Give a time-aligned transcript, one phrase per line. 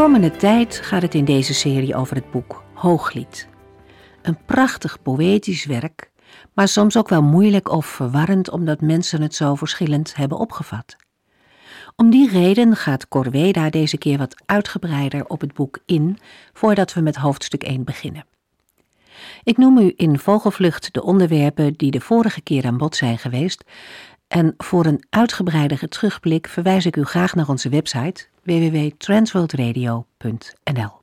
[0.00, 3.48] Komende tijd gaat het in deze serie over het boek Hooglied.
[4.22, 6.10] Een prachtig poëtisch werk,
[6.54, 10.96] maar soms ook wel moeilijk of verwarrend omdat mensen het zo verschillend hebben opgevat.
[11.96, 16.18] Om die reden gaat Corveda deze keer wat uitgebreider op het boek in
[16.52, 18.24] voordat we met hoofdstuk 1 beginnen.
[19.42, 23.64] Ik noem u in vogelvlucht de onderwerpen die de vorige keer aan bod zijn geweest
[24.28, 30.98] en voor een uitgebreidere terugblik verwijs ik u graag naar onze website www.transworldradio.nl.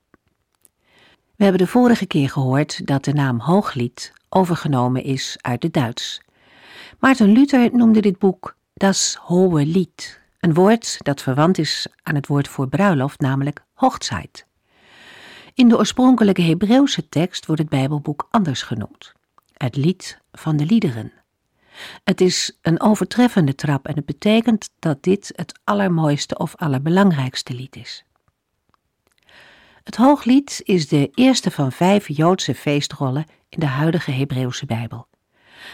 [1.35, 6.21] We hebben de vorige keer gehoord dat de naam Hooglied overgenomen is uit het Duits.
[6.99, 12.27] Maarten Luther noemde dit boek Das Hohe Lied, een woord dat verwant is aan het
[12.27, 14.45] woord voor bruiloft, namelijk Hochzeit.
[15.53, 19.13] In de oorspronkelijke Hebreeuwse tekst wordt het Bijbelboek anders genoemd:
[19.53, 21.11] het lied van de liederen.
[22.03, 27.75] Het is een overtreffende trap en het betekent dat dit het allermooiste of allerbelangrijkste lied
[27.75, 28.03] is.
[29.83, 35.07] Het Hooglied is de eerste van vijf Joodse feestrollen in de huidige Hebreeuwse Bijbel.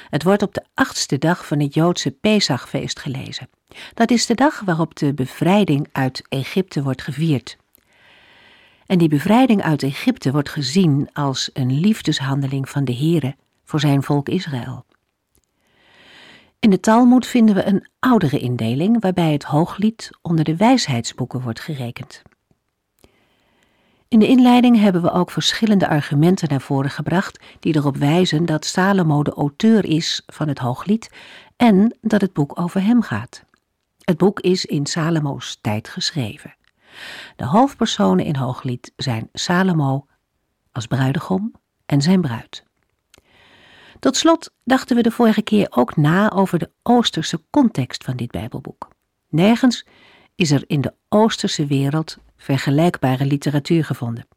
[0.09, 3.49] Het wordt op de achtste dag van het Joodse Pesachfeest gelezen.
[3.93, 7.57] Dat is de dag waarop de bevrijding uit Egypte wordt gevierd.
[8.85, 14.03] En die bevrijding uit Egypte wordt gezien als een liefdeshandeling van de Here voor zijn
[14.03, 14.85] volk Israël.
[16.63, 21.59] In de Talmud vinden we een oudere indeling waarbij het Hooglied onder de wijsheidsboeken wordt
[21.59, 22.21] gerekend.
[24.07, 28.65] In de inleiding hebben we ook verschillende argumenten naar voren gebracht die erop wijzen dat
[28.65, 31.09] Salomo de auteur is van het Hooglied
[31.55, 33.43] en dat het boek over hem gaat.
[34.03, 36.55] Het boek is in Salomo's tijd geschreven.
[37.35, 40.05] De hoofdpersonen in Hooglied zijn Salomo
[40.71, 41.53] als bruidegom
[41.85, 42.63] en zijn bruid.
[44.03, 48.31] Tot slot dachten we de vorige keer ook na over de Oosterse context van dit
[48.31, 48.87] Bijbelboek.
[49.29, 49.85] Nergens
[50.35, 54.27] is er in de Oosterse wereld vergelijkbare literatuur gevonden.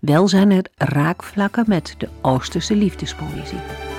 [0.00, 3.93] Wel zijn er raakvlakken met de Oosterse liefdespoëzie.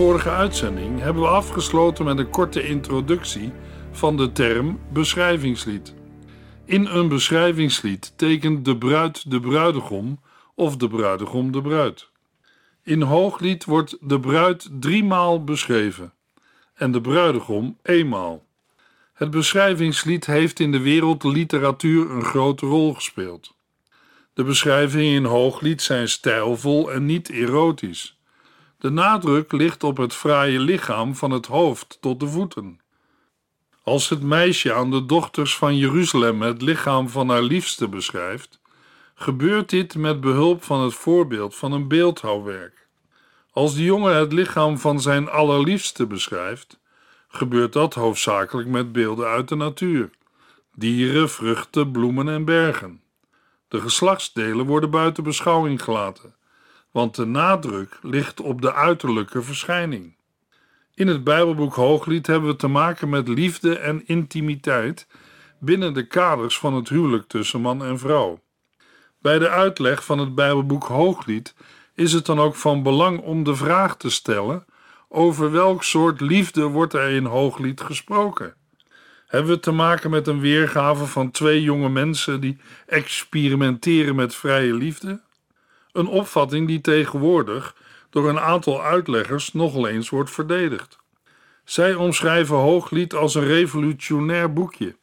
[0.00, 3.52] Vorige uitzending hebben we afgesloten met een korte introductie
[3.90, 5.94] van de term beschrijvingslied.
[6.64, 10.20] In een beschrijvingslied tekent de bruid de bruidegom
[10.54, 12.08] of de bruidegom de bruid.
[12.82, 16.12] In hooglied wordt de bruid driemaal beschreven
[16.74, 18.44] en de bruidegom eenmaal.
[19.12, 23.54] Het beschrijvingslied heeft in de wereldliteratuur een grote rol gespeeld.
[24.34, 28.19] De beschrijvingen in hooglied zijn stijlvol en niet erotisch.
[28.80, 32.80] De nadruk ligt op het fraaie lichaam van het hoofd tot de voeten.
[33.82, 38.60] Als het meisje aan de dochters van Jeruzalem het lichaam van haar liefste beschrijft,
[39.14, 42.88] gebeurt dit met behulp van het voorbeeld van een beeldhouwwerk.
[43.52, 46.78] Als de jongen het lichaam van zijn allerliefste beschrijft,
[47.28, 50.10] gebeurt dat hoofdzakelijk met beelden uit de natuur:
[50.74, 53.02] dieren, vruchten, bloemen en bergen.
[53.68, 56.38] De geslachtsdelen worden buiten beschouwing gelaten
[56.90, 60.16] want de nadruk ligt op de uiterlijke verschijning.
[60.94, 65.06] In het Bijbelboek Hooglied hebben we te maken met liefde en intimiteit
[65.58, 68.40] binnen de kaders van het huwelijk tussen man en vrouw.
[69.20, 71.54] Bij de uitleg van het Bijbelboek Hooglied
[71.94, 74.64] is het dan ook van belang om de vraag te stellen:
[75.08, 78.54] over welk soort liefde wordt er in Hooglied gesproken?
[79.26, 84.74] Hebben we te maken met een weergave van twee jonge mensen die experimenteren met vrije
[84.74, 85.20] liefde?
[85.92, 87.74] Een opvatting die tegenwoordig
[88.10, 90.98] door een aantal uitleggers nogal eens wordt verdedigd.
[91.64, 94.96] Zij omschrijven Hooglied als een revolutionair boekje.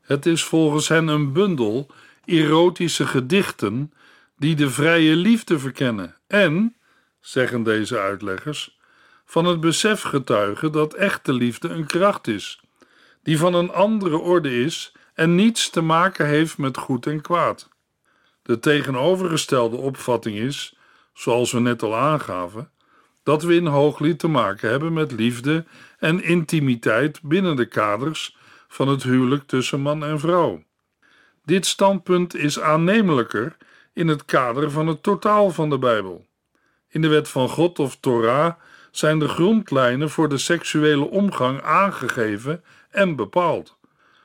[0.00, 1.90] Het is volgens hen een bundel
[2.24, 3.92] erotische gedichten
[4.36, 6.76] die de vrije liefde verkennen en
[7.20, 8.78] zeggen deze uitleggers,
[9.24, 12.60] van het besef getuigen dat echte liefde een kracht is,
[13.22, 17.68] die van een andere orde is en niets te maken heeft met goed en kwaad.
[18.50, 20.76] De tegenovergestelde opvatting is,
[21.12, 22.70] zoals we net al aangaven,
[23.22, 25.64] dat we in Hooglied te maken hebben met liefde
[25.98, 28.36] en intimiteit binnen de kaders
[28.68, 30.62] van het huwelijk tussen man en vrouw.
[31.44, 33.56] Dit standpunt is aannemelijker
[33.92, 36.26] in het kader van het totaal van de Bijbel.
[36.88, 38.54] In de wet van God of Torah
[38.90, 43.76] zijn de grondlijnen voor de seksuele omgang aangegeven en bepaald.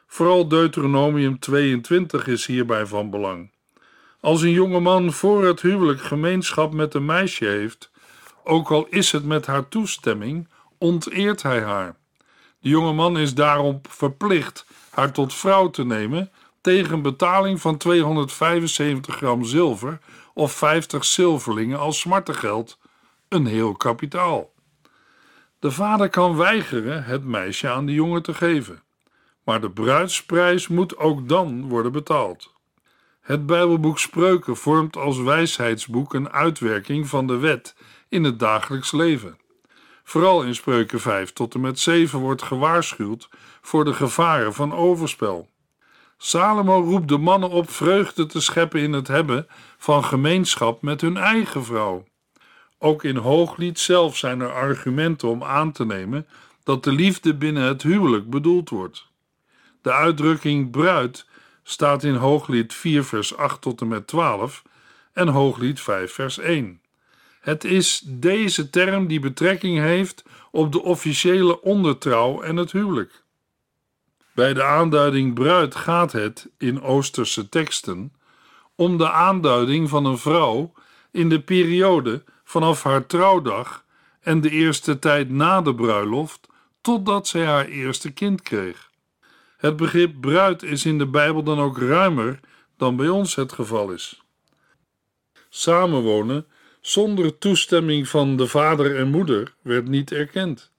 [0.08, 3.54] Vooral Deuteronomium 22 is hierbij van belang.
[4.26, 7.92] Als een jonge man voor het huwelijk gemeenschap met een meisje heeft,
[8.44, 11.96] ook al is het met haar toestemming, onteert hij haar.
[12.60, 16.32] De jonge man is daarom verplicht haar tot vrouw te nemen
[16.62, 20.00] tegen betaling van 275 gram zilver
[20.34, 22.80] of 50 zilverlingen als smartengeld,
[23.28, 24.54] een heel kapitaal.
[25.60, 28.84] De vader kan weigeren het meisje aan de jongen te geven,
[29.44, 32.55] maar de bruidsprijs moet ook dan worden betaald.
[33.26, 37.76] Het Bijbelboek Spreuken vormt als wijsheidsboek een uitwerking van de wet
[38.10, 39.38] in het dagelijks leven.
[40.04, 43.30] Vooral in Spreuken 5 tot en met 7 wordt gewaarschuwd
[43.62, 45.50] voor de gevaren van overspel.
[46.18, 49.48] Salomo roept de mannen op vreugde te scheppen in het hebben
[49.78, 52.04] van gemeenschap met hun eigen vrouw.
[52.80, 56.28] Ook in Hooglied zelf zijn er argumenten om aan te nemen
[56.64, 59.08] dat de liefde binnen het huwelijk bedoeld wordt.
[59.82, 61.26] De uitdrukking bruid
[61.68, 64.64] staat in Hooglied 4 vers 8 tot en met 12
[65.14, 66.82] en Hooglied 5 vers 1.
[67.40, 73.24] Het is deze term die betrekking heeft op de officiële ondertrouw en het huwelijk.
[74.32, 78.14] Bij de aanduiding bruid gaat het, in Oosterse teksten,
[78.76, 80.74] om de aanduiding van een vrouw
[81.12, 83.86] in de periode vanaf haar trouwdag
[84.22, 86.48] en de eerste tijd na de bruiloft,
[86.82, 88.85] totdat zij haar eerste kind kreeg.
[89.66, 92.40] Het begrip bruid is in de Bijbel dan ook ruimer
[92.78, 94.22] dan bij ons het geval is.
[95.50, 96.46] Samenwonen
[96.82, 100.72] zonder toestemming van de vader en moeder werd niet erkend.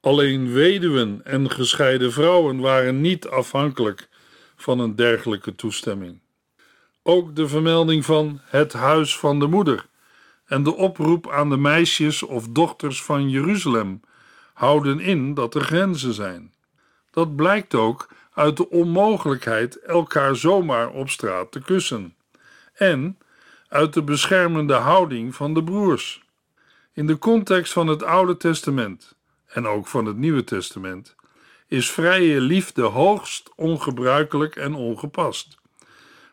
[0.00, 4.08] Alleen weduwen en gescheiden vrouwen waren niet afhankelijk
[4.56, 6.20] van een dergelijke toestemming.
[7.02, 9.86] Ook de vermelding van het huis van de moeder
[10.44, 14.00] en de oproep aan de meisjes of dochters van Jeruzalem
[14.52, 16.52] houden in dat er grenzen zijn.
[17.12, 22.14] Dat blijkt ook uit de onmogelijkheid elkaar zomaar op straat te kussen
[22.74, 23.18] en
[23.68, 26.22] uit de beschermende houding van de broers.
[26.92, 29.14] In de context van het Oude Testament
[29.46, 31.14] en ook van het Nieuwe Testament
[31.66, 35.58] is vrije liefde hoogst ongebruikelijk en ongepast.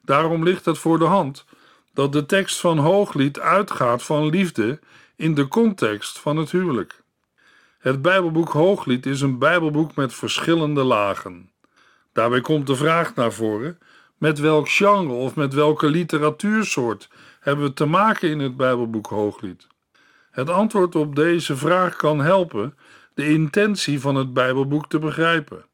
[0.02, 1.46] Daarom ligt het voor de hand
[1.94, 4.80] dat de tekst van Hooglied uitgaat van liefde
[5.16, 6.99] in de context van het huwelijk.
[7.80, 11.50] Het Bijbelboek Hooglied is een Bijbelboek met verschillende lagen.
[12.14, 13.78] Daarbij komt de vraag naar voren:
[14.18, 17.10] met welk genre of met welke literatuursoort
[17.40, 19.68] hebben we te maken in het Bijbelboek Hooglied?
[20.32, 22.78] Het antwoord op deze vraag kan helpen
[23.14, 25.66] de intentie van het Bijbelboek te begrijpen.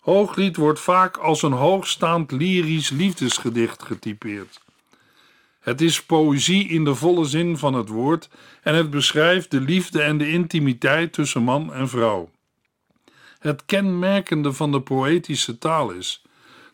[0.00, 4.61] Hooglied wordt vaak als een hoogstaand lyrisch liefdesgedicht getypeerd.
[5.62, 8.28] Het is poëzie in de volle zin van het woord
[8.62, 12.30] en het beschrijft de liefde en de intimiteit tussen man en vrouw.
[13.38, 16.22] Het kenmerkende van de poëtische taal is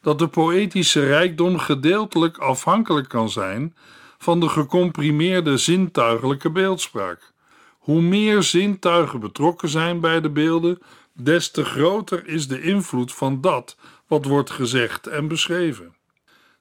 [0.01, 3.75] dat de poëtische rijkdom gedeeltelijk afhankelijk kan zijn
[4.19, 7.33] van de gecomprimeerde zintuigelijke beeldspraak.
[7.79, 10.79] Hoe meer zintuigen betrokken zijn bij de beelden,
[11.13, 13.77] des te groter is de invloed van dat
[14.07, 15.95] wat wordt gezegd en beschreven.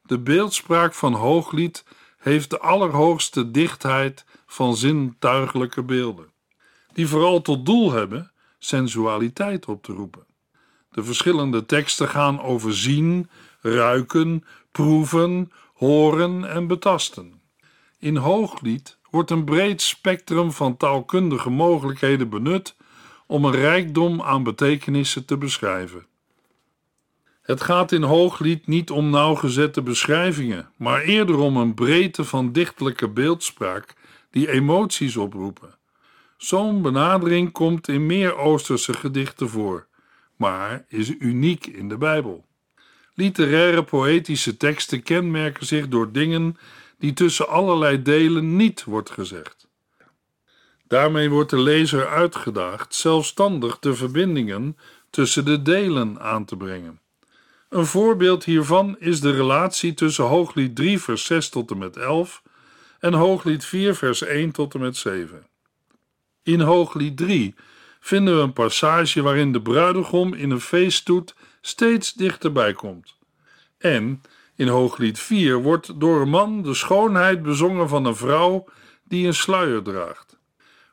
[0.03, 1.83] De beeldspraak van Hooglied
[2.27, 6.31] heeft de allerhoogste dichtheid van zintuigelijke beelden,
[6.93, 10.25] die vooral tot doel hebben sensualiteit op te roepen.
[10.91, 13.29] De verschillende teksten gaan over zien,
[13.61, 17.41] ruiken, proeven, horen en betasten.
[17.99, 22.75] In Hooglied wordt een breed spectrum van taalkundige mogelijkheden benut
[23.27, 26.05] om een rijkdom aan betekenissen te beschrijven.
[27.47, 33.09] Het gaat in Hooglied niet om nauwgezette beschrijvingen, maar eerder om een breedte van dichtelijke
[33.09, 33.93] beeldspraak
[34.31, 35.75] die emoties oproepen.
[36.37, 39.87] Zo'n benadering komt in meer Oosterse gedichten voor,
[40.35, 42.45] maar is uniek in de Bijbel.
[43.13, 46.57] Literaire poëtische teksten kenmerken zich door dingen
[46.97, 49.67] die tussen allerlei delen niet wordt gezegd.
[50.87, 54.77] Daarmee wordt de lezer uitgedaagd zelfstandig de verbindingen
[55.09, 56.99] tussen de delen aan te brengen.
[57.69, 62.43] Een voorbeeld hiervan is de relatie tussen Hooglied 3 vers 6 tot en met 11
[62.99, 65.47] en Hooglied 4, vers 1 tot en met 7.
[66.43, 67.55] In Hooglied 3
[67.99, 73.17] vinden we een passage waarin de bruidegom in een feeststoet steeds dichterbij komt.
[73.77, 74.21] En
[74.55, 78.65] in Hooglied 4 wordt door een man de schoonheid bezongen van een vrouw
[79.03, 80.37] die een sluier draagt.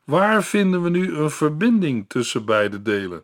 [0.04, 3.22] Waar vinden we nu een verbinding tussen beide delen?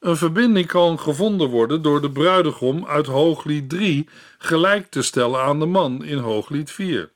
[0.00, 5.58] Een verbinding kan gevonden worden door de bruidegom uit Hooglied 3 gelijk te stellen aan
[5.58, 7.10] de man in Hooglied 4.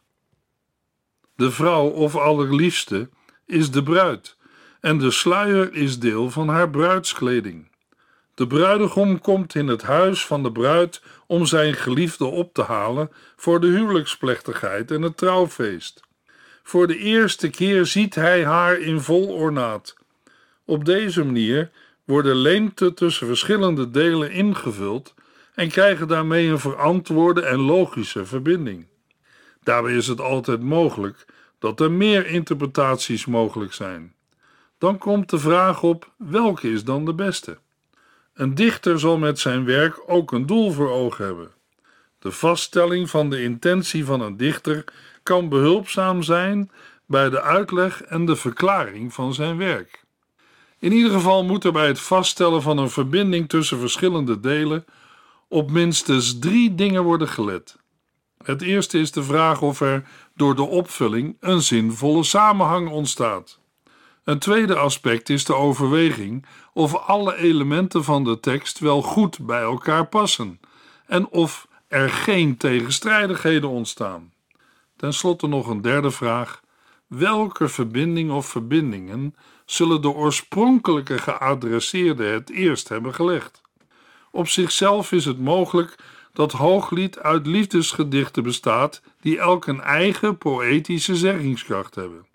[1.36, 3.08] De vrouw of allerliefste
[3.46, 4.36] is de bruid
[4.80, 7.68] en de sluier is deel van haar bruidskleding.
[8.34, 13.10] De bruidegom komt in het huis van de bruid om zijn geliefde op te halen
[13.36, 16.00] voor de huwelijksplechtigheid en het trouwfeest.
[16.62, 19.96] Voor de eerste keer ziet hij haar in vol ornaat.
[20.64, 21.70] Op deze manier
[22.10, 25.14] worden leemte tussen verschillende delen ingevuld
[25.54, 28.86] en krijgen daarmee een verantwoorde en logische verbinding.
[29.62, 31.24] Daarbij is het altijd mogelijk
[31.58, 34.14] dat er meer interpretaties mogelijk zijn.
[34.78, 37.58] Dan komt de vraag op: welke is dan de beste?
[38.34, 41.50] Een dichter zal met zijn werk ook een doel voor ogen hebben.
[42.18, 44.84] De vaststelling van de intentie van een dichter
[45.22, 46.70] kan behulpzaam zijn
[47.06, 49.99] bij de uitleg en de verklaring van zijn werk.
[50.80, 54.84] In ieder geval moet er bij het vaststellen van een verbinding tussen verschillende delen
[55.48, 57.76] op minstens drie dingen worden gelet.
[58.44, 63.58] Het eerste is de vraag of er door de opvulling een zinvolle samenhang ontstaat.
[64.24, 69.62] Een tweede aspect is de overweging of alle elementen van de tekst wel goed bij
[69.62, 70.60] elkaar passen
[71.06, 74.32] en of er geen tegenstrijdigheden ontstaan.
[74.96, 76.60] Ten slotte nog een derde vraag:
[77.06, 79.34] welke verbinding of verbindingen
[79.72, 83.60] zullen de oorspronkelijke geadresseerden het eerst hebben gelegd?
[84.30, 85.94] Op zichzelf is het mogelijk
[86.32, 92.26] dat Hooglied uit liefdesgedichten bestaat die elk een eigen poëtische zeggingskracht hebben.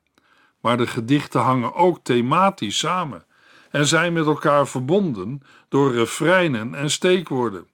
[0.61, 3.25] Maar de gedichten hangen ook thematisch samen
[3.71, 7.67] en zijn met elkaar verbonden door refreinen en steekwoorden.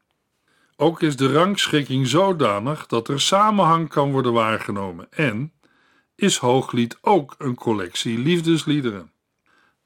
[0.75, 5.53] Ook is de rangschikking zodanig dat er samenhang kan worden waargenomen en
[6.15, 9.11] is Hooglied ook een collectie liefdesliederen.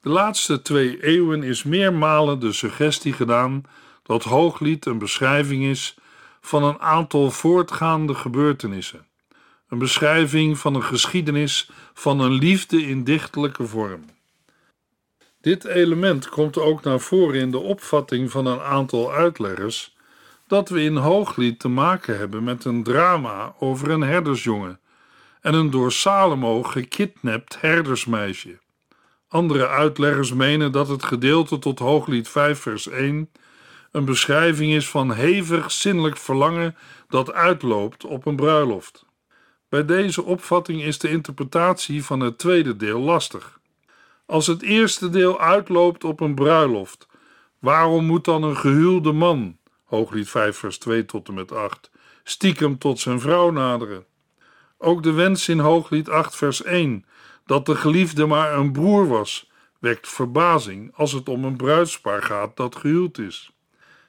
[0.05, 3.63] De laatste twee eeuwen is meermalen de suggestie gedaan
[4.03, 5.95] dat Hooglied een beschrijving is
[6.41, 9.07] van een aantal voortgaande gebeurtenissen,
[9.69, 14.05] een beschrijving van een geschiedenis van een liefde in dichtelijke vorm.
[15.41, 19.95] Dit element komt ook naar voren in de opvatting van een aantal uitleggers
[20.47, 24.79] dat we in Hooglied te maken hebben met een drama over een herdersjongen
[25.41, 28.63] en een door Salomo gekidnapt herdersmeisje.
[29.27, 33.29] Andere uitleggers menen dat het gedeelte tot Hooglied 5 vers 1
[33.91, 36.75] een beschrijving is van hevig zinnelijk verlangen
[37.07, 39.05] dat uitloopt op een bruiloft.
[39.69, 43.59] Bij deze opvatting is de interpretatie van het tweede deel lastig.
[44.25, 47.07] Als het eerste deel uitloopt op een bruiloft,
[47.59, 51.91] waarom moet dan een gehuwde man, Hooglied 5 vers 2 tot en met 8,
[52.23, 54.05] stiekem tot zijn vrouw naderen?
[54.77, 57.05] Ook de wens in Hooglied 8 vers 1
[57.45, 62.57] dat de geliefde maar een broer was, wekt verbazing als het om een bruidspaar gaat
[62.57, 63.51] dat gehuwd is.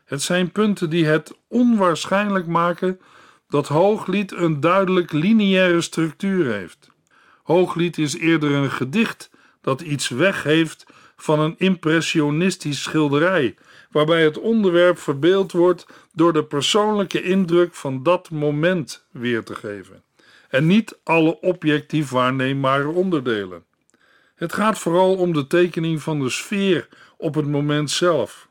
[0.05, 3.01] Het zijn punten die het onwaarschijnlijk maken
[3.49, 6.91] dat Hooglied een duidelijk lineaire structuur heeft.
[7.43, 13.57] Hooglied is eerder een gedicht dat iets weggeeft van een impressionistisch schilderij,
[13.91, 20.03] waarbij het onderwerp verbeeld wordt door de persoonlijke indruk van dat moment weer te geven,
[20.49, 23.65] en niet alle objectief waarneembare onderdelen.
[24.35, 28.49] Het gaat vooral om de tekening van de sfeer op het moment zelf.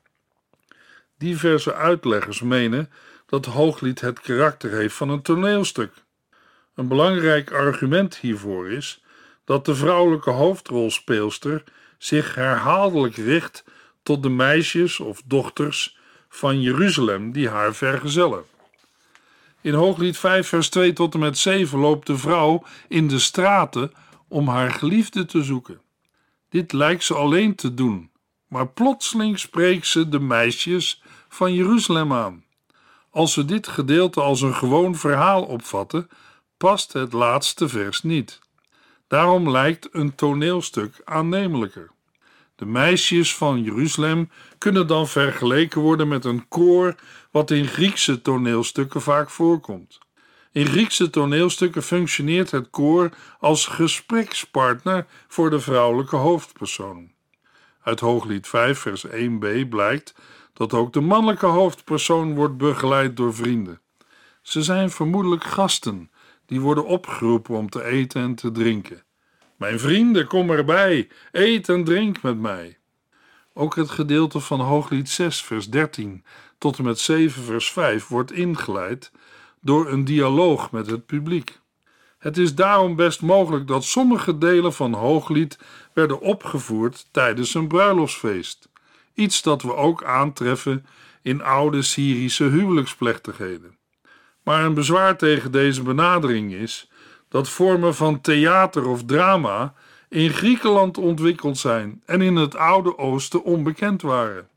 [1.18, 2.90] Diverse uitleggers menen
[3.25, 5.94] dat Hooglied het karakter heeft van een toneelstuk.
[6.75, 9.04] Een belangrijk argument hiervoor is
[9.46, 11.64] dat de vrouwelijke hoofdrolspeelster
[11.98, 13.64] zich herhaaldelijk richt
[14.04, 15.98] tot de meisjes of dochters
[16.30, 18.44] van Jeruzalem die haar vergezellen.
[19.65, 23.91] In Hooglied 5, vers 2 tot en met 7 loopt de vrouw in de straten
[24.27, 25.81] om haar geliefde te zoeken.
[26.50, 28.12] Dit lijkt ze alleen te doen,
[28.48, 32.43] maar plotseling spreekt ze de meisjes van Jeruzalem aan.
[33.10, 36.10] Als we dit gedeelte als een gewoon verhaal opvatten,
[36.57, 38.39] past het laatste vers niet.
[39.07, 41.91] Daarom lijkt een toneelstuk aannemelijker.
[42.56, 46.96] De meisjes van Jeruzalem kunnen dan vergeleken worden met een koor
[47.32, 50.00] wat in Griekse toneelstukken vaak voorkomt.
[50.52, 53.10] In Griekse toneelstukken functioneert het koor
[53.40, 57.12] als gesprekspartner voor de vrouwelijke hoofdpersoon.
[57.82, 60.16] Uit Hooglied 5, vers 1b blijkt
[60.54, 63.82] dat ook de mannelijke hoofdpersoon wordt begeleid door vrienden.
[64.42, 66.12] Ze zijn vermoedelijk gasten
[66.46, 69.04] die worden opgeroepen om te eten en te drinken.
[69.56, 72.78] Mijn vrienden, kom erbij, eet en drink met mij.
[73.54, 76.24] Ook het gedeelte van Hooglied 6, vers 13
[76.58, 79.12] tot en met 7, vers 5 wordt ingeleid
[79.62, 81.60] door een dialoog met het publiek.
[82.18, 85.60] Het is daarom best mogelijk dat sommige delen van Hooglied
[85.94, 88.70] werden opgevoerd tijdens een bruiloftsfeest,
[89.14, 90.86] iets dat we ook aantreffen
[91.22, 93.78] in oude Syrische huwelijksplechtigheden.
[94.44, 96.90] Maar een bezwaar tegen deze benadering is
[97.36, 99.74] dat vormen van theater of drama
[100.10, 104.48] in Griekenland ontwikkeld zijn en in het Oude Oosten onbekend waren.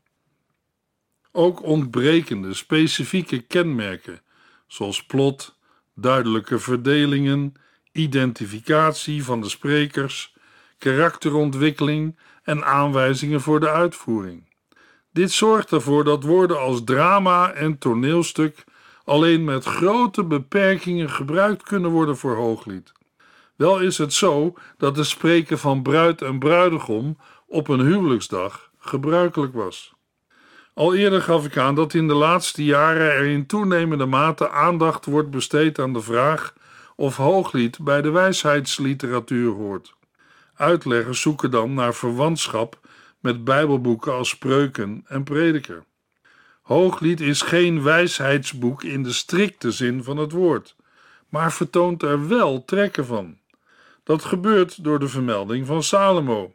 [1.31, 4.21] Ook ontbrekende specifieke kenmerken,
[4.67, 5.57] zoals plot,
[5.95, 7.53] duidelijke verdelingen,
[7.91, 10.35] identificatie van de sprekers,
[10.77, 14.49] karakterontwikkeling en aanwijzingen voor de uitvoering.
[15.11, 18.63] Dit zorgt ervoor dat woorden als drama en toneelstuk
[19.09, 22.91] alleen met grote beperkingen gebruikt kunnen worden voor hooglied.
[23.55, 29.53] Wel is het zo dat het spreken van bruid en bruidegom op een huwelijksdag gebruikelijk
[29.53, 29.93] was.
[30.73, 35.05] Al eerder gaf ik aan dat in de laatste jaren er in toenemende mate aandacht
[35.05, 36.53] wordt besteed aan de vraag
[36.95, 39.93] of hooglied bij de wijsheidsliteratuur hoort.
[40.55, 42.79] Uitleggers zoeken dan naar verwantschap
[43.19, 45.83] met Bijbelboeken als Spreuken en Prediker.
[46.69, 50.75] Hooglied is geen wijsheidsboek in de strikte zin van het woord,
[51.29, 53.37] maar vertoont er wel trekken van.
[54.03, 56.53] Dat gebeurt door de vermelding van Salomo.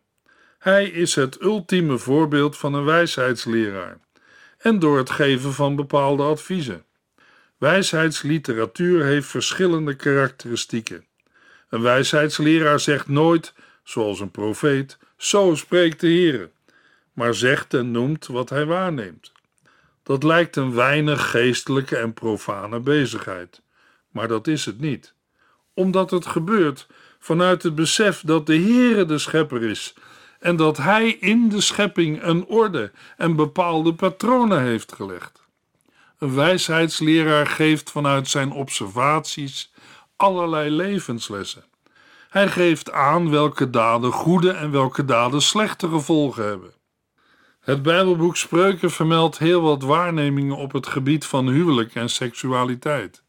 [0.59, 3.99] Hij is het ultieme voorbeeld van een wijsheidsleraar
[4.59, 6.85] en door het geven van bepaalde adviezen.
[7.59, 11.07] Wijsheidsliteratuur heeft verschillende karakteristieken.
[11.69, 16.51] Een wijsheidsleraar zegt nooit, zoals een profeet, zo spreekt de Heer,
[17.13, 19.34] maar zegt en noemt wat hij waarneemt.
[20.05, 23.63] Dat lijkt een weinig geestelijke en profane bezigheid,
[24.11, 25.15] maar dat is het niet,
[25.75, 26.87] omdat het gebeurt
[27.19, 29.95] vanuit het besef dat de Heere de schepper is
[30.41, 35.43] en dat Hij in de schepping een orde en bepaalde patronen heeft gelegd.
[36.19, 39.73] Een wijsheidsleraar geeft vanuit zijn observaties
[40.17, 41.65] allerlei levenslessen.
[42.29, 46.73] Hij geeft aan welke daden goede en welke daden slechte gevolgen hebben.
[47.65, 53.23] Het Bijbelboek Spreuken vermeldt heel wat waarnemingen op het gebied van huwelijk en seksualiteit.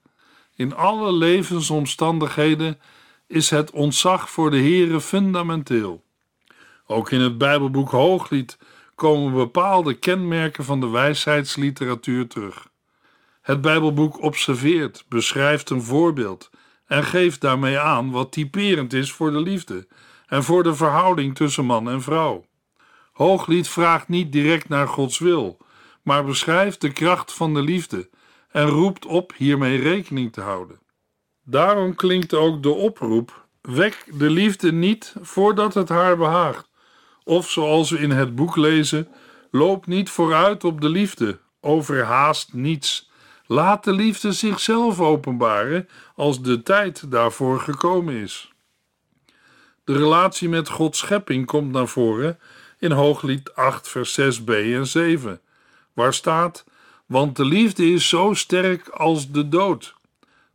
[0.56, 2.80] In alle levensomstandigheden
[3.28, 6.04] is het ontzag voor de Heere fundamenteel.
[6.86, 8.58] Ook in het Bijbelboek Hooglied
[8.96, 12.68] komen bepaalde kenmerken van de wijsheidsliteratuur terug.
[13.42, 16.50] Het Bijbelboek observeert, beschrijft een voorbeeld
[16.86, 19.88] en geeft daarmee aan wat typerend is voor de liefde
[20.28, 22.46] en voor de verhouding tussen man en vrouw.
[23.16, 25.58] Hooglied vraagt niet direct naar Gods wil,
[26.02, 28.10] maar beschrijft de kracht van de liefde
[28.52, 30.80] en roept op hiermee rekening te houden.
[31.44, 36.70] Daarom klinkt ook de oproep: wek de liefde niet voordat het haar behaagt.
[37.24, 39.08] Of zoals we in het boek lezen:
[39.52, 43.10] loop niet vooruit op de liefde, overhaast niets.
[43.46, 48.54] Laat de liefde zichzelf openbaren als de tijd daarvoor gekomen is.
[49.84, 52.40] De relatie met Gods schepping komt naar voren
[52.80, 55.42] in Hooglied 8, vers 6b en 7,
[55.94, 56.66] waar staat:
[57.06, 59.96] Want de liefde is zo sterk als de dood.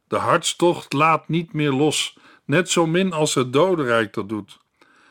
[0.09, 4.59] De hartstocht laat niet meer los, net zo min als het dodenrijk dat doet.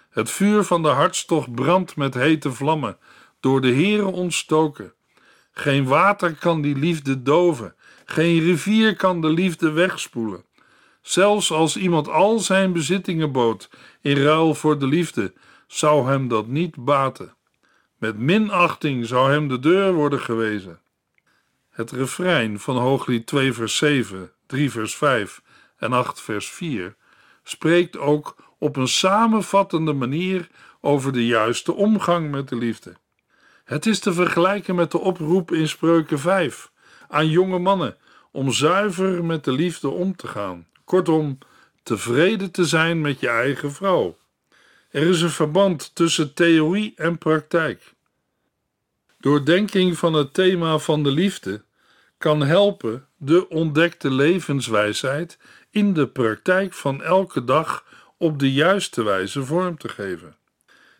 [0.09, 2.97] Het vuur van de hartstocht brandt met hete vlammen,
[3.39, 4.93] door de Heere ontstoken.
[5.51, 10.43] Geen water kan die liefde doven, geen rivier kan de liefde wegspoelen.
[11.01, 13.69] Zelfs als iemand al zijn bezittingen bood
[14.01, 15.33] in ruil voor de liefde,
[15.69, 17.35] zou hem dat niet baten.
[17.97, 20.79] Met minachting zou hem de deur worden gewezen.
[21.69, 25.41] Het refrein van Hooglied 2 vers 7, 3 vers 5
[25.77, 26.95] en 8 vers 4
[27.43, 30.49] spreekt ook op een samenvattende manier
[30.81, 32.95] over de juiste omgang met de liefde.
[33.63, 36.71] Het is te vergelijken met de oproep in Spreuken 5
[37.07, 37.97] aan jonge mannen
[38.31, 40.67] om zuiver met de liefde om te gaan.
[40.83, 41.37] Kortom,
[41.83, 44.17] tevreden te zijn met je eigen vrouw.
[44.89, 47.93] Er is een verband tussen theorie en praktijk.
[49.19, 51.63] Doordenking van het thema van de liefde
[52.17, 55.37] kan helpen de ontdekte levenswijsheid
[55.69, 57.85] in de praktijk van elke dag
[58.17, 60.35] op de juiste wijze vorm te geven.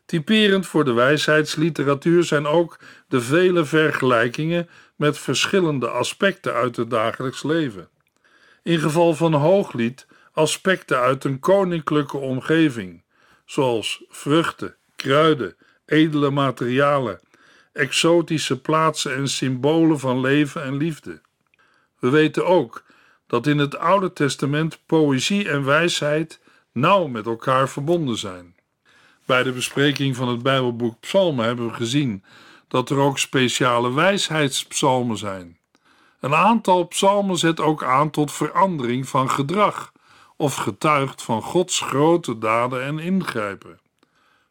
[0.06, 7.44] Typerend voor de wijsheidsliteratuur zijn ook de vele vergelijkingen met verschillende aspecten uit het dagelijks
[7.44, 7.90] leven.
[8.64, 13.04] In geval van Hooglied aspecten uit een koninklijke omgeving,
[13.50, 17.20] zoals vruchten, kruiden, edele materialen,
[17.74, 21.22] exotische plaatsen en symbolen van leven en liefde.
[22.00, 22.84] We weten ook
[23.28, 26.40] dat in het Oude Testament poëzie en wijsheid
[26.72, 28.56] nauw met elkaar verbonden zijn.
[29.26, 32.24] Bij de bespreking van het Bijbelboek Psalmen hebben we gezien
[32.68, 35.58] dat er ook speciale wijsheidspsalmen zijn.
[36.20, 39.92] Een aantal psalmen zet ook aan tot verandering van gedrag
[40.40, 43.80] of getuigt van Gods grote daden en ingrijpen.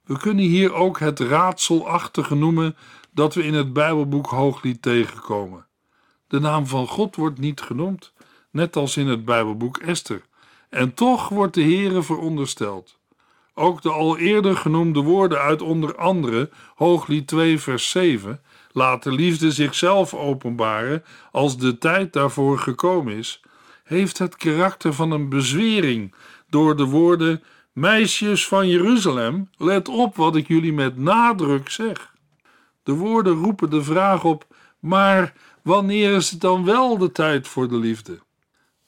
[0.04, 2.76] We kunnen hier ook het raadselachtige noemen
[3.10, 5.66] dat we in het Bijbelboek Hooglied tegenkomen.
[6.26, 8.12] De naam van God wordt niet genoemd,
[8.50, 10.22] net als in het Bijbelboek Esther,
[10.68, 12.98] en toch wordt de Heere verondersteld.
[13.54, 18.40] Ook de al eerder genoemde woorden uit onder andere Hooglied 2 vers 7
[18.72, 23.42] laat de liefde zichzelf openbaren als de tijd daarvoor gekomen is,
[23.88, 26.14] heeft het karakter van een bezwering
[26.48, 32.14] door de woorden Meisjes van Jeruzalem, let op wat ik jullie met nadruk zeg.
[32.82, 34.46] De woorden roepen de vraag op,
[34.78, 38.18] maar wanneer is het dan wel de tijd voor de liefde?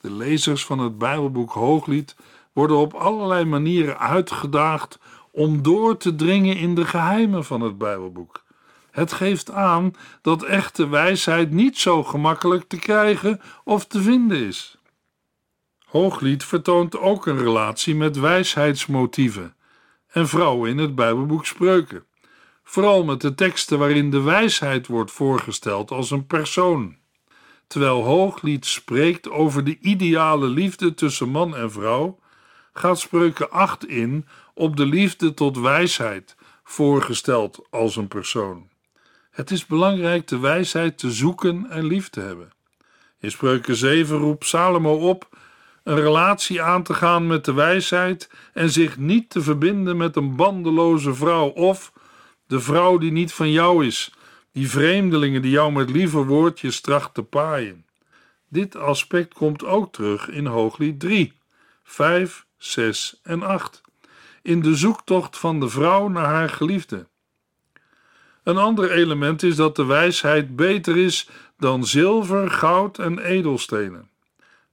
[0.00, 2.16] De lezers van het Bijbelboek Hooglied
[2.52, 4.98] worden op allerlei manieren uitgedaagd
[5.30, 8.44] om door te dringen in de geheimen van het Bijbelboek.
[8.90, 14.79] Het geeft aan dat echte wijsheid niet zo gemakkelijk te krijgen of te vinden is.
[15.90, 19.54] Hooglied vertoont ook een relatie met wijsheidsmotieven
[20.06, 22.04] en vrouwen in het Bijbelboek Spreuken,
[22.64, 26.96] vooral met de teksten waarin de wijsheid wordt voorgesteld als een persoon.
[27.66, 32.18] Terwijl Hooglied spreekt over de ideale liefde tussen man en vrouw,
[32.72, 38.68] gaat Spreuken 8 in op de liefde tot wijsheid, voorgesteld als een persoon.
[39.30, 42.52] Het is belangrijk de wijsheid te zoeken en lief te hebben.
[43.18, 45.29] In Spreuken 7 roept Salomo op
[45.82, 50.36] een relatie aan te gaan met de wijsheid en zich niet te verbinden met een
[50.36, 51.92] bandeloze vrouw of
[52.46, 54.12] de vrouw die niet van jou is,
[54.52, 57.84] die vreemdelingen die jou met lieve woordjes tracht te paaien.
[58.48, 61.32] Dit aspect komt ook terug in Hooglied 3,
[61.84, 63.80] 5, 6 en 8,
[64.42, 67.06] in de zoektocht van de vrouw naar haar geliefde.
[68.42, 74.10] Een ander element is dat de wijsheid beter is dan zilver, goud en edelstenen.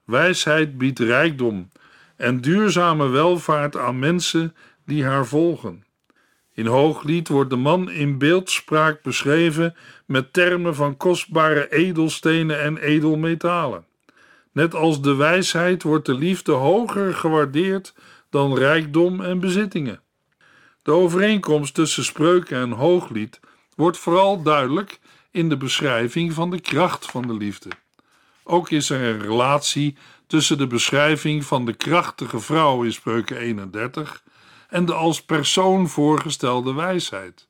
[0.07, 1.71] Wijsheid biedt rijkdom
[2.15, 5.85] en duurzame welvaart aan mensen die haar volgen.
[6.53, 13.85] In Hooglied wordt de man in beeldspraak beschreven met termen van kostbare edelstenen en edelmetalen.
[14.51, 17.93] Net als de wijsheid wordt de liefde hoger gewaardeerd
[18.29, 20.01] dan rijkdom en bezittingen.
[20.81, 23.39] De overeenkomst tussen spreuken en hooglied
[23.75, 24.99] wordt vooral duidelijk
[25.31, 27.69] in de beschrijving van de kracht van de liefde.
[28.49, 29.95] Ook is er een relatie
[30.27, 34.23] tussen de beschrijving van de krachtige vrouw in Spreuken 31
[34.69, 37.47] en de als persoon voorgestelde wijsheid.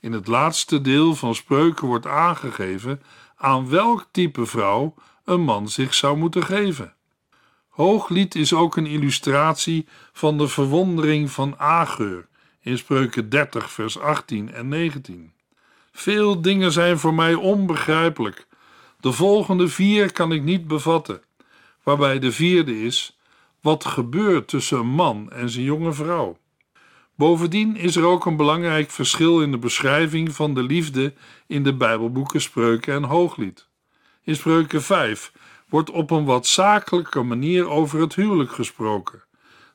[0.00, 3.02] In het laatste deel van Spreuken wordt aangegeven
[3.36, 4.94] aan welk type vrouw
[5.24, 6.94] een man zich zou moeten geven.
[7.68, 12.28] Hooglied is ook een illustratie van de verwondering van Ageur
[12.60, 15.32] in Spreuken 30, vers 18 en 19.
[15.92, 18.45] Veel dingen zijn voor mij onbegrijpelijk.
[19.06, 21.22] De volgende vier kan ik niet bevatten,
[21.82, 23.18] waarbij de vierde is:
[23.60, 26.38] wat gebeurt tussen een man en zijn jonge vrouw.
[27.14, 31.14] Bovendien is er ook een belangrijk verschil in de beschrijving van de liefde
[31.46, 33.68] in de Bijbelboeken Spreuken en Hooglied.
[34.22, 35.32] In Spreuken 5
[35.68, 39.24] wordt op een wat zakelijke manier over het huwelijk gesproken,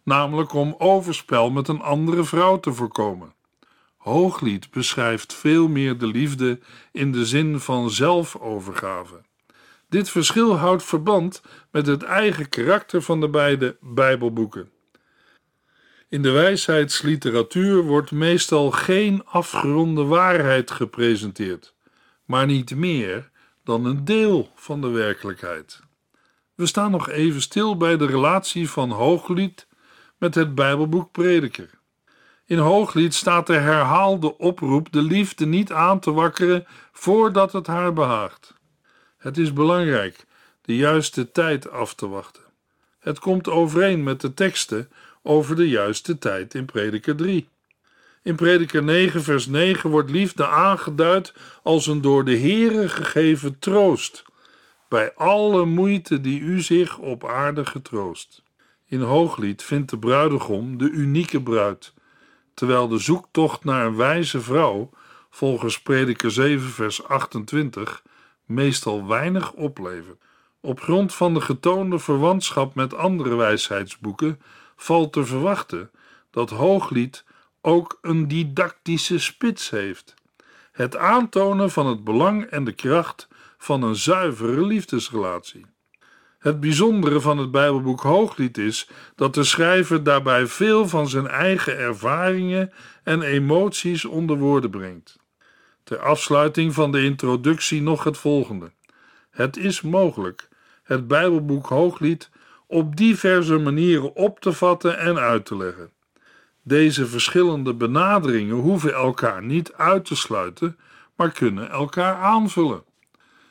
[0.04, 3.34] namelijk om overspel met een andere vrouw te voorkomen.
[4.02, 6.60] Hooglied beschrijft veel meer de liefde
[6.92, 9.22] in de zin van zelfovergave.
[9.90, 14.72] Dit verschil houdt verband met het eigen karakter van de beide Bijbelboeken.
[16.10, 21.74] In de wijsheidsliteratuur wordt meestal geen afgeronde waarheid gepresenteerd,
[22.26, 23.30] maar niet meer
[23.64, 25.80] dan een deel van de werkelijkheid.
[26.56, 29.68] We staan nog even stil bij de relatie van Hooglied
[30.18, 31.81] met het Bijbelboek Prediker.
[32.52, 37.94] In Hooglied staat de herhaalde oproep de liefde niet aan te wakkeren voordat het haar
[37.94, 38.54] behaagt.
[39.18, 40.26] Het is belangrijk
[40.62, 42.44] de juiste tijd af te wachten.
[43.00, 44.90] Het komt overeen met de teksten
[45.22, 47.48] over de juiste tijd in Prediker 3.
[48.24, 51.34] In Prediker 9, vers 9 wordt liefde aangeduid
[51.64, 54.24] als een door de Heere gegeven troost,
[54.90, 58.42] bij alle moeite die u zich op aarde getroost.
[58.86, 61.94] In Hooglied vindt de bruidegom de unieke bruid,
[62.62, 64.89] terwijl de zoektocht naar een wijze vrouw,
[65.30, 68.04] volgens Prediker 7, vers 28,
[68.45, 70.21] meestal weinig oplevert.
[70.60, 74.41] Op grond van de getoonde verwantschap met andere wijsheidsboeken
[74.76, 75.91] valt te verwachten
[76.32, 77.24] dat Hooglied
[77.62, 80.13] ook een didactische spits heeft:
[80.71, 85.65] het aantonen van het belang en de kracht van een zuivere liefdesrelatie.
[86.41, 91.77] Het bijzondere van het Bijbelboek Hooglied is dat de schrijver daarbij veel van zijn eigen
[91.77, 92.71] ervaringen
[93.04, 95.19] en emoties onder woorden brengt.
[95.84, 98.71] Ter afsluiting van de introductie nog het volgende.
[99.30, 100.49] Het is mogelijk
[100.84, 102.30] het Bijbelboek Hooglied
[102.67, 105.91] op diverse manieren op te vatten en uit te leggen.
[106.63, 110.77] Deze verschillende benaderingen hoeven elkaar niet uit te sluiten,
[111.15, 112.84] maar kunnen elkaar aanvullen.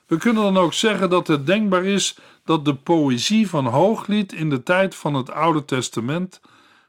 [0.06, 2.18] We kunnen dan ook zeggen dat het denkbaar is
[2.50, 6.40] dat de poëzie van Hooglied in de tijd van het Oude Testament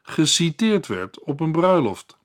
[0.02, 2.16] geciteerd werd op een bruiloft.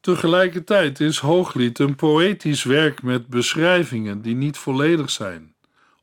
[0.00, 5.54] Tegelijkertijd is Hooglied een poëtisch werk met beschrijvingen die niet volledig zijn,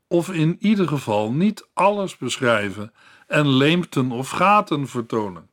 [0.07, 2.93] of in ieder geval niet alles beschrijven
[3.27, 5.49] en leemten of gaten vertonen.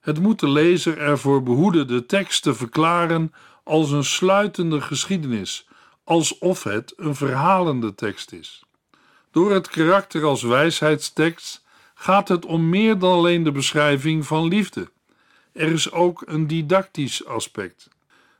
[0.00, 3.32] Het moet de lezer ervoor behoeden de tekst te verklaren
[3.64, 5.68] als een sluitende geschiedenis,
[6.04, 8.63] alsof het een verhalende tekst is.
[9.34, 14.90] Door het karakter als wijsheidstekst gaat het om meer dan alleen de beschrijving van liefde.
[15.52, 17.88] Er is ook een didactisch aspect.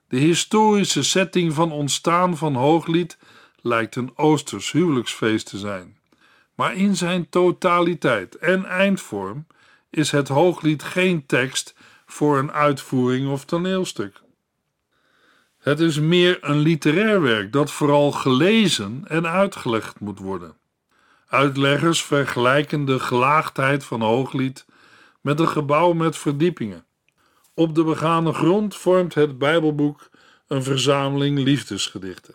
[0.08, 3.18] De historische setting van ontstaan van Hooglied
[3.60, 5.96] lijkt een Oosters huwelijksfeest te zijn.
[6.54, 9.46] Maar in zijn totaliteit en eindvorm
[9.90, 11.74] is het Hooglied geen tekst
[12.06, 14.20] voor een uitvoering of toneelstuk.
[15.58, 20.62] Het is meer een literair werk dat vooral gelezen en uitgelegd moet worden.
[21.34, 24.66] Uitleggers vergelijken de gelaagdheid van Hooglied
[25.20, 26.84] met een gebouw met verdiepingen.
[27.54, 30.10] Op de begane grond vormt het Bijbelboek
[30.48, 32.34] een verzameling liefdesgedichten.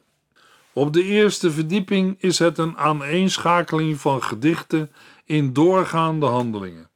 [0.73, 4.91] Op de eerste verdieping is het een aaneenschakeling van gedichten
[5.25, 6.89] in doorgaande handelingen.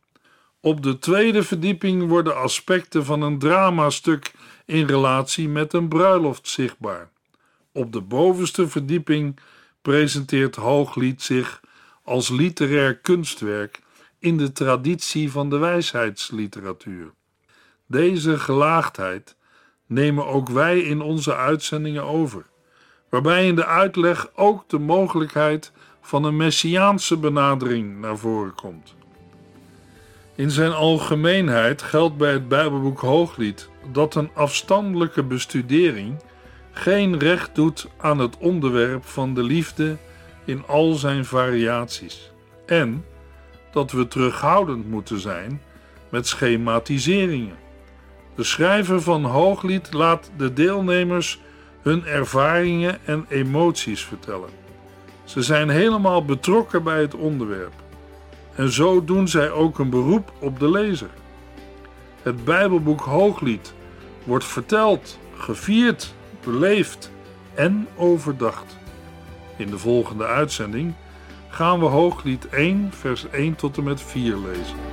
[0.59, 4.31] Op de tweede verdieping worden aspecten van een dramastuk
[4.65, 7.09] in relatie met een bruiloft zichtbaar.
[7.71, 9.39] Op de bovenste verdieping
[9.81, 11.61] presenteert Hooglied zich
[12.03, 13.81] als literair kunstwerk
[14.19, 17.11] in de traditie van de wijsheidsliteratuur.
[17.87, 19.35] Deze gelaagdheid
[19.85, 22.45] nemen ook wij in onze uitzendingen over,
[23.09, 28.95] waarbij in de uitleg ook de mogelijkheid van een messiaanse benadering naar voren komt.
[30.35, 36.21] In zijn algemeenheid geldt bij het Bijbelboek Hooglied dat een afstandelijke bestudering
[36.71, 39.97] geen recht doet aan het onderwerp van de liefde
[40.45, 42.31] in al zijn variaties
[42.65, 43.05] en
[43.71, 45.61] dat we terughoudend moeten zijn
[46.09, 47.55] met schematiseringen.
[48.35, 51.39] De schrijver van Hooglied laat de deelnemers
[51.81, 54.49] hun ervaringen en emoties vertellen.
[55.23, 57.73] Ze zijn helemaal betrokken bij het onderwerp
[58.55, 61.09] en zo doen zij ook een beroep op de lezer.
[62.21, 63.73] Het Bijbelboek Hooglied
[64.23, 67.11] wordt verteld, gevierd, beleefd
[67.53, 68.77] en overdacht.
[69.63, 70.93] In de volgende uitzending
[71.49, 74.92] gaan we Hooglied 1, vers 1 tot en met 4 lezen.